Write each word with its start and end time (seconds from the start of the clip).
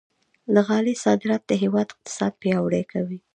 د 0.53 0.55
غالۍ 0.67 0.95
صادرات 1.03 1.41
د 1.47 1.51
هېواد 1.63 1.87
اقتصاد 1.93 2.33
پیاوړی 2.41 2.83
کوي. 2.91 3.19